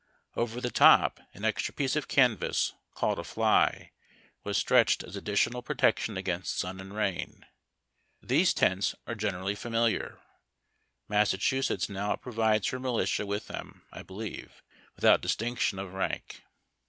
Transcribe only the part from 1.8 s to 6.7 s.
of canvas, called a fli/, was stretclied as additional protection against